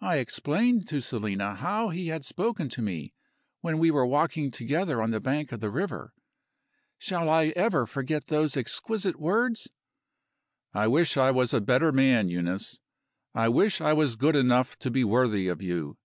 [0.00, 3.12] I explained to Selina how he had spoken to me,
[3.60, 6.14] when we were walking together on the bank of the river.
[6.96, 9.68] Shall I ever forget those exquisite words?
[10.72, 12.78] "I wish I was a better man, Eunice;
[13.34, 15.98] I wish I was good enough to be worthy of you."